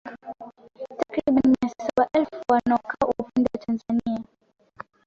Takriban 0.99 1.43
mia 1.49 1.69
saba 1.77 2.07
elfu 2.13 2.35
wanaokaa 2.49 3.05
upande 3.07 3.49
wa 3.53 3.59
Tanzania 3.65 4.23